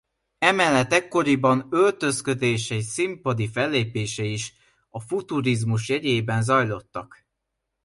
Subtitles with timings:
[0.39, 4.53] Emellett ekkoriban öltözködése és színpadi fellépései is
[4.89, 7.25] a futurizmus jegyében zajlottak.